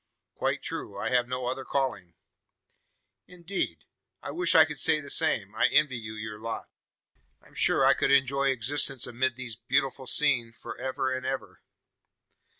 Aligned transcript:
"Quite 0.33 0.63
true: 0.63 0.97
I 0.97 1.09
have 1.11 1.27
no 1.27 1.45
other 1.45 1.63
calling." 1.63 2.15
"Indeed! 3.27 3.85
I 4.23 4.31
wish 4.31 4.55
I 4.55 4.65
could 4.65 4.79
say 4.79 4.99
the 4.99 5.11
same. 5.11 5.53
I 5.53 5.67
envy 5.67 5.95
you 5.95 6.13
your 6.13 6.39
lot. 6.41 6.71
I'm 7.39 7.53
sure 7.53 7.85
I 7.85 7.93
could 7.93 8.09
enjoy 8.09 8.45
existence 8.47 9.05
amid 9.05 9.35
these 9.35 9.57
beautiful 9.57 10.07
scene 10.07 10.53
for 10.53 10.75
ever 10.79 11.11
and 11.15 11.23
ever!" 11.23 11.61